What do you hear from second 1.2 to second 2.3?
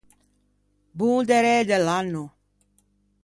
derê de l’anno!